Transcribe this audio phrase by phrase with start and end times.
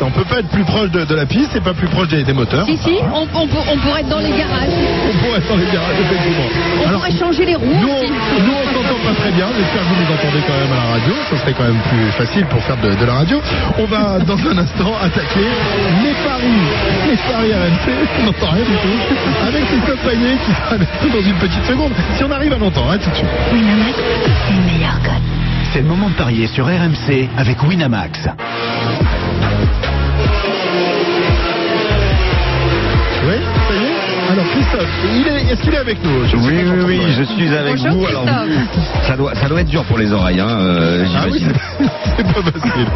[0.00, 2.22] On peut pas être plus proche de, de la piste et pas plus proche des,
[2.22, 2.66] des moteurs.
[2.66, 4.70] Si, si, on, on peut- on pourrait être dans les garages.
[5.08, 6.46] On pourrait être dans les garages, effectivement.
[6.84, 8.12] On Alors, pourrait changer les roues nous, aussi.
[8.44, 9.46] nous, on s'entend pas très bien.
[9.56, 11.12] J'espère que vous nous entendez quand même à la radio.
[11.30, 13.40] Ça serait quand même plus facile pour faire de, de la radio.
[13.78, 15.48] On va, dans un instant, attaquer
[16.04, 16.60] les paris.
[17.10, 17.86] Les paris RMC.
[18.20, 18.96] On n'entend rien du tout.
[19.48, 21.92] Avec Christophe Payet qui sera avec nous dans une petite seconde.
[22.16, 23.28] Si on arrive à l'entendre, hein, tout de suite.
[23.52, 25.24] Winamax, c'est le meilleur code.
[25.72, 28.28] C'est le moment de parier sur RMC avec Winamax.
[35.04, 37.92] Est, est-ce qu'il est avec nous Je Oui, oui, oui, on- je suis avec Bonjour,
[38.00, 38.06] vous.
[38.06, 38.24] Alors,
[39.02, 41.58] ça doit, ça doit être dur pour les oreilles, hein, euh, Ah oui, j'imagine.
[42.16, 42.86] c'est pas facile.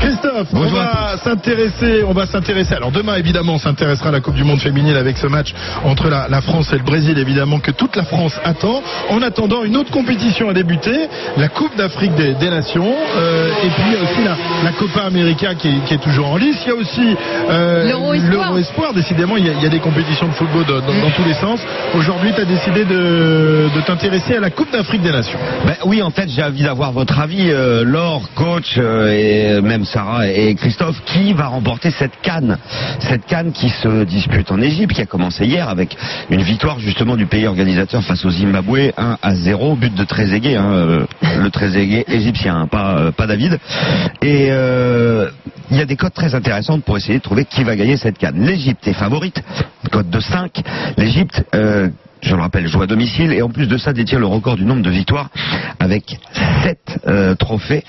[0.00, 2.74] Christophe, on va s'intéresser, on va s'intéresser.
[2.74, 5.54] Alors demain, évidemment, on s'intéressera à la Coupe du Monde féminine avec ce match
[5.84, 8.82] entre la, la France et le Brésil, évidemment, que toute la France attend.
[9.08, 10.92] En attendant, une autre compétition a débuté,
[11.36, 14.72] la Coupe d'Afrique des, des Nations, euh, et puis il y a aussi la, la
[14.72, 16.58] Copa América qui est, qui est toujours en lice.
[16.66, 17.16] Il y a aussi
[17.50, 17.86] euh,
[18.30, 18.92] L'Euro Espoir.
[18.92, 21.34] Décidément, il y, a, il y a des compétitions de football dans, dans tous les
[21.94, 25.38] Aujourd'hui, tu as décidé de, de t'intéresser à la Coupe d'Afrique des Nations.
[25.64, 29.84] Ben oui, en fait, j'ai envie d'avoir votre avis, euh, Laure, coach, euh, et même
[29.86, 32.58] Sarah et Christophe, qui va remporter cette canne
[32.98, 35.96] Cette canne qui se dispute en Égypte, qui a commencé hier avec
[36.28, 40.56] une victoire justement du pays organisateur face au Zimbabwe, 1 à 0, but de Trezeguet,
[40.56, 41.06] hein, euh,
[41.42, 43.58] le Trezeguet égyptien, hein, pas, David.
[44.20, 44.50] Et
[45.70, 48.18] il y a des codes très intéressantes pour essayer de trouver qui va gagner cette
[48.18, 48.44] canne.
[48.44, 49.42] L'Égypte est favorite,
[49.90, 50.62] code de 5.
[50.96, 51.44] L'Égypte...
[51.54, 51.88] euh,
[52.22, 54.64] je le rappelle, joue à domicile et en plus de ça détient le record du
[54.64, 55.30] nombre de victoires
[55.78, 56.18] avec
[56.62, 57.84] 7 trophées.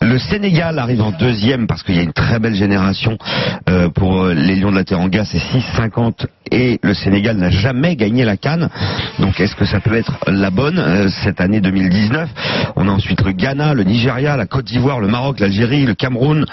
[0.00, 3.18] Le Sénégal arrive en deuxième parce qu'il y a une très belle génération
[3.68, 7.96] euh, pour euh, les Lions de la Teranga, c'est 6,50 et le Sénégal n'a jamais
[7.96, 8.68] gagné la Cannes.
[9.18, 12.28] Donc est-ce que ça peut être la bonne euh, cette année 2019
[12.76, 16.44] On a ensuite le Ghana, le Nigeria, la Côte d'Ivoire, le Maroc, l'Algérie, le Cameroun.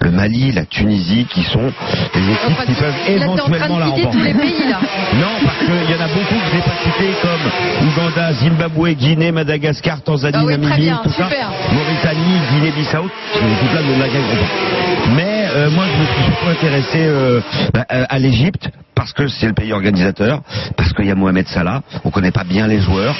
[0.00, 1.72] Le Mali, la Tunisie, qui sont
[2.14, 4.32] des équipes qui peuvent là, éventuellement la de remporter.
[4.32, 4.78] là.
[5.14, 9.32] Non, parce qu'il y en a beaucoup que j'ai pas cités comme Ouganda, Zimbabwe, Guinée,
[9.32, 11.28] Madagascar, Tanzanie, Ah Namibie, tout ça.
[11.72, 15.10] Mauritanie, Guinée-Bissau, ne la gagneront pas.
[15.16, 17.40] Mais euh, moi, je me suis surtout intéressé euh,
[17.88, 18.68] à l'Égypte
[19.06, 20.42] parce que c'est le pays organisateur,
[20.76, 21.80] parce qu'il y a Mohamed Salah.
[22.04, 23.14] On connaît pas bien les joueurs,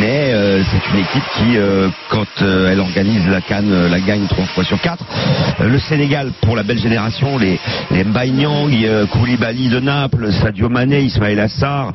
[0.00, 4.26] mais euh, c'est une équipe qui, euh, quand euh, elle organise la Cannes, la gagne
[4.26, 5.04] trois fois sur quatre.
[5.60, 7.56] Le Sénégal, pour la belle génération, les,
[7.92, 8.04] les
[9.12, 11.92] Koulibaly de Naples, Sadio Mané, Ismaël Assar,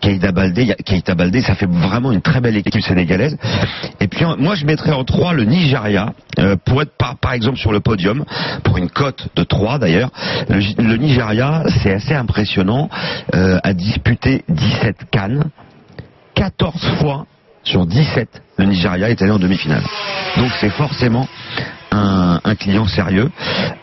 [0.00, 3.36] Keita Baldé, Keita Baldé, ça fait vraiment une très belle équipe sénégalaise.
[4.00, 7.58] Et puis moi je mettrais en 3 le Nigeria euh, pour être par, par exemple
[7.58, 8.24] sur le podium
[8.64, 10.10] pour une cote de 3 d'ailleurs.
[10.48, 12.88] Le, le Nigeria c'est assez impressionnant,
[13.34, 15.44] euh, a disputé 17 cannes,
[16.34, 17.26] 14 fois
[17.64, 19.82] sur 17 le Nigeria est allé en demi-finale.
[20.36, 21.28] Donc c'est forcément
[21.96, 23.30] un, un client sérieux.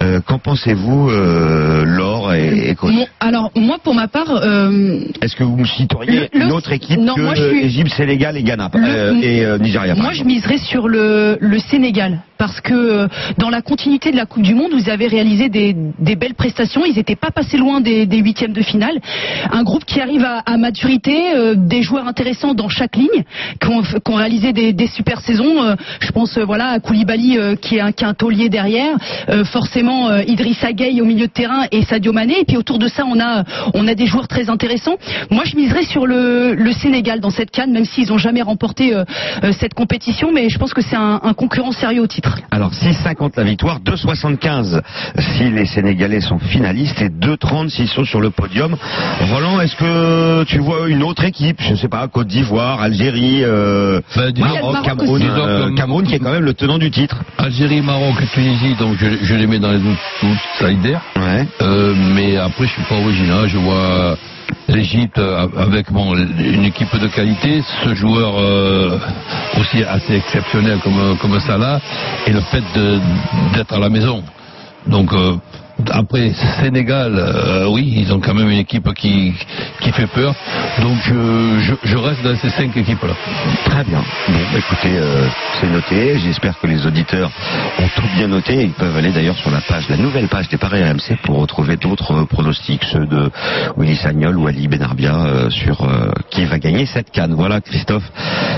[0.01, 5.35] Euh, Qu'en pensez-vous, euh, Laure et, et Mon- alors moi pour ma part, euh, Est-ce
[5.35, 8.69] que vous me citeriez une autre équipe non, que moi, je suis- Sénégal et Ghana
[8.73, 13.07] Le- et Nigeria moi je miserais sur le, le Sénégal parce que
[13.37, 16.83] dans la continuité de la Coupe du Monde, vous avez réalisé des, des belles prestations.
[16.85, 18.99] Ils n'étaient pas passés loin des, des huitièmes de finale.
[19.51, 21.15] Un groupe qui arrive à, à maturité,
[21.55, 23.23] des joueurs intéressants dans chaque ligne,
[23.61, 23.81] qui ont,
[24.15, 25.75] réalisé des, des super saisons.
[26.01, 28.95] Je pense voilà à Koulibaly qui est un, un taulier derrière,
[29.29, 32.41] Euh, forcément euh, Idrissa Gueye au milieu de terrain et Sadio Mané.
[32.41, 33.43] Et puis autour de ça, on a
[33.73, 34.97] on a des joueurs très intéressants.
[35.31, 38.93] Moi, je miserais sur le, le Sénégal dans cette canne, même s'ils n'ont jamais remporté
[38.93, 39.03] euh,
[39.43, 42.37] euh, cette compétition, mais je pense que c'est un, un concurrent sérieux au titre.
[42.51, 44.81] Alors 6,50 la victoire, 2,75
[45.19, 48.75] si les Sénégalais sont finalistes et 2,30 s'ils sont sur le podium.
[49.31, 51.57] Roland, est-ce que tu vois une autre équipe?
[51.61, 56.15] Je sais pas, Côte d'Ivoire, Algérie, euh, Ben, a le Maroc Cameroun, euh, Cameroun qui
[56.15, 57.17] est quand même le tenant du titre.
[57.37, 57.92] Algérie, Maroc,
[58.33, 61.01] Tunisie, donc je, je les mets dans les outsiders.
[61.15, 61.45] Ouais.
[61.61, 63.47] Euh, mais après, je suis pas original.
[63.47, 64.17] Je vois
[64.67, 68.97] l'Égypte euh, avec bon, une équipe de qualité, ce joueur euh,
[69.59, 71.79] aussi assez exceptionnel comme, comme Salah,
[72.25, 72.63] et le fait
[73.53, 74.23] d'être à la maison.
[74.87, 75.35] Donc euh,
[75.91, 76.31] après
[76.61, 79.33] Sénégal, euh, oui, ils ont quand même une équipe qui,
[79.81, 80.35] qui fait peur.
[80.81, 83.13] Donc euh, je, je reste dans ces cinq équipes-là.
[83.65, 84.03] Très bien.
[84.27, 85.27] Bon, bah, écoutez, euh,
[85.59, 86.19] c'est noté.
[86.19, 87.31] J'espère que les auditeurs
[87.79, 88.63] ont tout bien noté.
[88.63, 91.77] Ils peuvent aller d'ailleurs sur la page, la nouvelle page des Paris RMC pour retrouver
[91.77, 93.31] d'autres pronostics, ceux de
[93.77, 97.33] Willy Sagnol ou Ali Benarbia euh, sur euh, qui va gagner cette canne.
[97.33, 98.03] Voilà, Christophe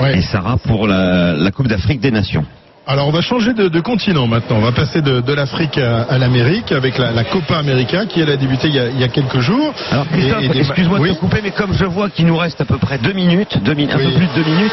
[0.02, 0.18] Ouais.
[0.18, 2.44] et Sarah pour la, la Coupe d'Afrique des Nations.
[2.88, 4.58] Alors on va changer de, de continent maintenant.
[4.58, 8.22] On va passer de, de l'Afrique à, à l'Amérique avec la, la Copa América qui
[8.22, 9.74] elle a débuté il y a, il y a quelques jours.
[9.92, 11.10] Alors des- excuse-moi oui.
[11.10, 13.58] de te couper, mais comme je vois qu'il nous reste à peu près deux minutes,
[13.64, 14.04] deux min- un Oui.
[14.06, 14.72] peu plus de deux minutes,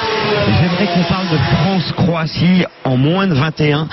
[0.60, 3.88] j'aimerais qu'on parle de France-Croatie en moins de 21.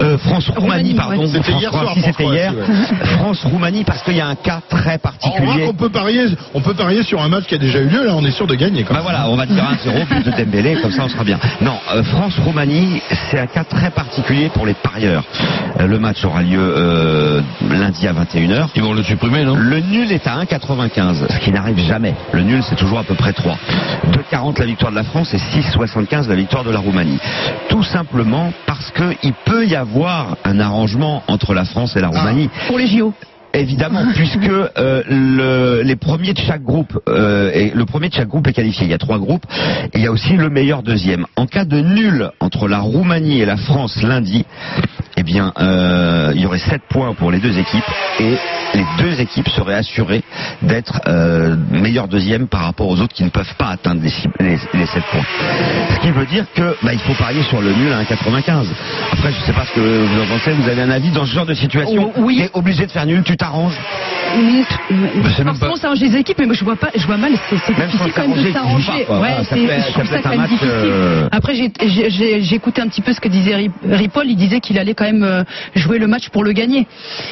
[0.00, 1.22] Euh, France-Roumanie, Roumanie, pardon.
[1.22, 1.28] ouais.
[1.32, 2.52] C'était hier soir, c'était hier.
[2.52, 5.66] France-Croatie, France-Roumanie, parce qu'il y a un cas très On particulier.
[5.66, 8.04] qu'on peut parier, on peut parier sur un match qui a déjà eu lieu.
[8.04, 8.82] Là, on est sûr de gagner.
[8.84, 9.04] Quand Bah même.
[9.04, 11.38] voilà, on va dire 1-0 plus de Dembélé, comme ça on sera bien.
[11.60, 13.00] Non, euh, France-Roumanie,
[13.30, 15.24] c'est un cas très particulier pour les parieurs.
[15.80, 18.68] Euh, le match aura lieu euh, lundi à 21h.
[18.74, 19.54] Ils vont le supprimer, non?
[19.56, 22.14] Le nul est à 1,95, ce qui n'arrive jamais.
[22.32, 23.56] Le nul, c'est toujours à peu près 3.
[24.32, 27.18] 2,40 la victoire de la France et 6,75 la victoire de la Roumanie.
[27.68, 29.83] Tout simplement parce qu'il peut y avoir
[30.44, 32.48] un arrangement entre la France et la Roumanie.
[32.68, 33.12] Pour les JO.
[33.56, 38.26] Évidemment, puisque euh, le- les premiers de chaque groupe, euh, et le premier de chaque
[38.26, 38.84] groupe est qualifié.
[38.86, 39.44] Il y a trois groupes.
[39.92, 41.26] Et il y a aussi le meilleur deuxième.
[41.36, 44.44] En cas de nul entre la Roumanie et la France lundi,
[45.24, 47.84] bien, euh, il y aurait sept points pour les deux équipes
[48.20, 48.36] et
[48.74, 50.22] les deux équipes seraient assurées
[50.62, 54.28] d'être euh, meilleur deuxième par rapport aux autres qui ne peuvent pas atteindre les, six-
[54.40, 55.24] les, les sept points.
[55.94, 58.66] Ce qui veut dire que bah, il faut parier sur le nul à 1,95.
[59.12, 60.52] Après, je ne sais pas ce que vous en pensez.
[60.52, 62.38] Vous avez un avis dans ce genre de situation Oh, oui.
[62.38, 63.78] T'es obligé de faire nul, tu t'arranges
[64.88, 67.32] c'est même Forcément, pas- ça arrange les équipes, mais je vois pas, je vois mal.
[67.48, 69.20] C'est c'est Même difficile quand même de s'arranger, pas.
[69.20, 70.68] Ouais, c'est- je trouve ça quand même difficile.
[70.70, 74.26] euh, Après, j'ai- écouté un petit peu ce que disait Ri- Ripoll.
[74.28, 75.42] Il disait qu'il allait quand même euh,
[75.74, 76.86] jouer le match pour le gagner.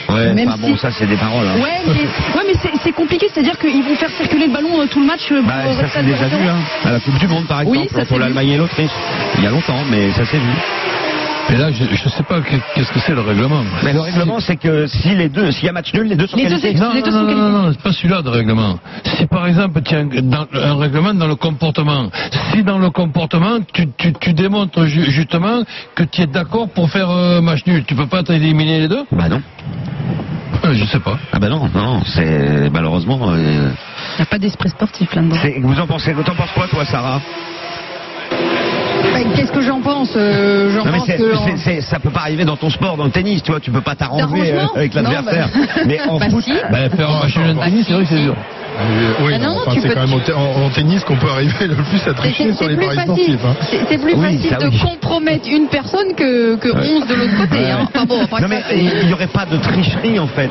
[0.08, 1.46] Ouais, Même bon, ça c'est des paroles.
[1.46, 1.60] hein.
[1.62, 4.86] Ouais, mais, ouais, mais c'est- c'est compliqué, c'est-à-dire qu'ils vont faire circuler le ballon euh,
[4.86, 5.32] tout le match.
[5.44, 6.42] Bah, pour ça à déjà 0-0.
[6.42, 6.56] vu, hein.
[6.84, 8.90] À la Coupe du Monde, par exemple, s'est l'Allemagne et l'Autriche.
[9.38, 10.52] Il y a longtemps, mais ça s'est vu.
[11.52, 13.62] Et là, je ne sais pas que- qu'est-ce que c'est le règlement.
[13.84, 16.26] Mais le règlement, c'est que si les deux, s'il y a match nul, les deux
[16.26, 16.72] sont Les qualifiés.
[16.74, 17.50] Non, Les non, deux non, sont non, qualifiés.
[17.52, 18.78] non, non, c'est pas celui-là de règlement.
[19.04, 22.10] Si par exemple, tiens, dans un règlement dans le comportement,
[22.52, 25.62] si dans le comportement, tu, tu, tu démontres ju- justement
[25.94, 29.04] que tu es d'accord pour faire euh, match nul, tu peux pas t'éliminer les deux?
[29.12, 29.42] Bah non.
[30.64, 31.18] Euh, Je sais pas.
[31.32, 33.18] Ah bah non, non, c'est malheureusement.
[33.30, 33.70] euh,
[34.14, 35.36] Il n'y a pas d'esprit sportif là-dedans.
[35.62, 37.20] vous en pensez T'en penses quoi, toi, Sarah?
[39.42, 41.34] Qu'est-ce que j'en pense Euh, J'en Non pense que.
[41.34, 43.72] c'est- c'est- ça peut pas arriver dans ton sport, dans le tennis, tu vois, tu
[43.72, 44.22] peux pas t'arranger
[44.52, 45.48] D'arrangement euh, avec Non, l'adversaire.
[45.52, 46.52] bah- Mais en Bah foot, si.
[46.70, 48.36] Bah, faire un match nul en tennis, c'est vrai que c'est dur.
[48.36, 50.64] Euh, Oui, Ah non, non, non, enfin, tu c'est peux- quand même au te- en,
[50.64, 53.12] en tennis qu'on peut arriver le plus à C'est tricher c'est sur les paris facile,
[53.12, 53.44] sportifs.
[53.44, 53.56] hein.
[53.68, 54.78] c'est c'est plus Oui, facile ça, de oui.
[54.78, 57.70] compromettre une personne que, que 11 de l'autre côté.
[57.70, 57.88] Hein.
[57.94, 60.50] Enfin bon, après Non ça, mais c'est- il n'y aurait pas de tricherie en fait.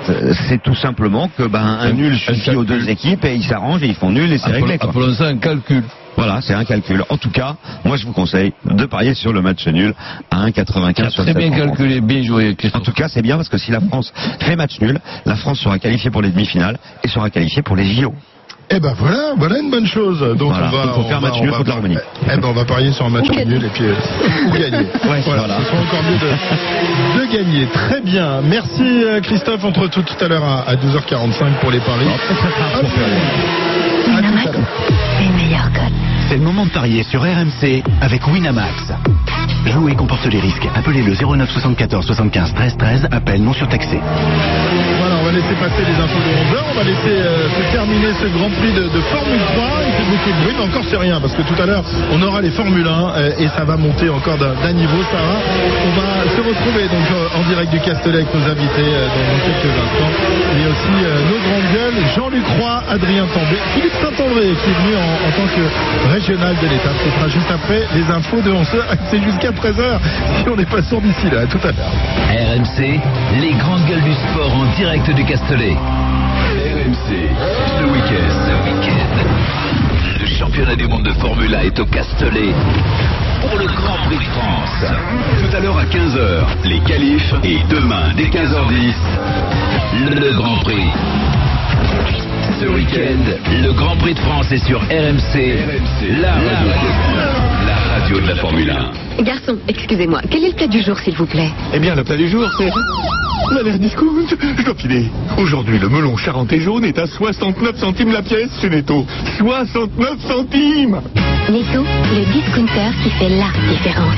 [0.50, 3.88] C'est tout simplement que ben un nul suffit aux deux équipes et ils s'arrangent et
[3.88, 4.78] ils font nul et c'est réglé.
[4.78, 4.90] quoi.
[4.90, 5.84] Appelons ça un calcul.
[6.18, 7.04] Voilà, c'est un calcul.
[7.10, 7.56] En tout cas,
[7.86, 9.94] moi je vous conseille de parier sur le match nul
[10.30, 11.68] à 1,95 sur Très bien rencontre.
[11.78, 12.84] calculé, bien joué, En Christophe.
[12.84, 15.80] tout cas, c'est bien parce que si la France fait match nul, la France sera
[15.80, 18.14] qualifiée pour les demi-finales et sera qualifiée pour les JO.
[18.74, 20.22] Eh ben voilà, voilà une bonne chose.
[20.38, 21.98] Donc Voilà, on va, donc faut on faire va- match on nul va- la Roumanie.
[22.24, 24.78] Eh ben on va parier sur un match nul et puis euh, ou gagner.
[25.10, 25.58] Ouais, voilà, voilà.
[25.60, 27.66] ce sera encore mieux de, de gagner.
[27.68, 28.40] Très bien.
[28.42, 29.62] Merci euh, Christophe.
[29.66, 32.06] On te retrouve tout à l'heure à, à 12h45 pour les paris.
[32.08, 34.58] Très, Winamax,
[35.20, 35.94] les meilleurs codes.
[36.28, 38.92] C'est le moment de parier sur RMC avec Winamax.
[39.66, 40.68] Jouer comporte les risques.
[40.76, 43.08] Appelez le 09 74 75 13 13.
[43.12, 44.00] Appel non surtaxé.
[45.00, 46.58] Voilà, on va laisser passer les infos de 11h.
[46.72, 49.66] On va laisser euh, se terminer ce Grand Prix de, Formule 3.
[49.86, 52.22] Il fait beaucoup de bruit, mais encore c'est rien, parce que tout à l'heure, on
[52.22, 55.40] aura les Formule 1 euh, et ça va monter encore d'un niveau, Sarah.
[55.86, 59.74] On va se retrouver donc euh, en direct du Castellet avec nos invités dans, quelques
[59.78, 60.14] instants.
[60.58, 60.94] Et aussi
[61.30, 65.48] nos grandes gueules, Jean-Luc Roy, Adrien També, Philippe Saint-André qui est venu en, en tant
[65.54, 66.98] que régional de l'étape.
[67.06, 68.82] Ce sera juste après les infos de 11h.
[69.22, 70.00] C'est jusqu'à 13h
[70.38, 71.42] si on n'est pas sourd d'ici là.
[71.42, 71.92] À tout à l'heure.
[72.30, 73.00] RMC,
[73.40, 75.76] les grandes gueules du sport en direct du Castellet.
[75.76, 77.30] RMC,
[77.78, 80.20] ce week-end, ce week-end.
[80.20, 82.54] Le championnat du monde de Formule 1 est au Castellet
[83.42, 84.86] pour le Grand Prix de France.
[85.40, 88.96] Tout à l'heure à 15h, les qualifs et demain dès 15h10,
[90.10, 90.90] le Grand Prix.
[92.60, 95.58] Ce week-end, le Grand Prix de France est sur RMC,
[96.22, 96.70] la radio,
[97.16, 97.51] la
[97.92, 98.70] radio de la Formule
[99.20, 99.24] 1.
[99.24, 101.50] Garçon, excusez-moi, quel est le plat du jour, s'il vous plaît?
[101.74, 102.70] Eh bien, le plat du jour, c'est...
[103.54, 105.08] Valère Discount, je dois filer.
[105.38, 109.06] Aujourd'hui, le melon charentais jaune est à 69 centimes la pièce chez Netto.
[109.38, 111.02] 69 centimes
[111.50, 114.16] Netto, le discounter qui fait la différence.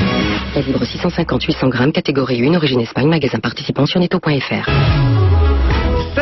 [0.56, 4.70] La libre 650-800 grammes, catégorie 1, origine Espagne, magasin participant sur netto.fr.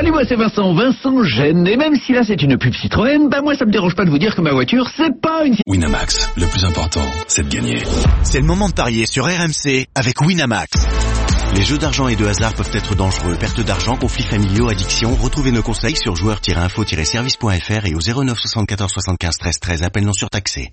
[0.01, 1.67] Salut, moi c'est Vincent, Vincent Gêne.
[1.67, 4.09] Et même si là c'est une pub Citroën, bah moi ça me dérange pas de
[4.09, 7.83] vous dire que ma voiture c'est pas une Winamax, le plus important, c'est de gagner.
[8.23, 10.71] C'est le moment de parier sur RMC avec Winamax.
[11.55, 13.35] Les jeux d'argent et de hasard peuvent être dangereux.
[13.39, 15.13] Perte d'argent, conflits familiaux, addiction.
[15.15, 19.83] Retrouvez nos conseils sur joueurs-info-service.fr et au 09 74 75 13 13.
[19.83, 20.69] Appel non surtaxé.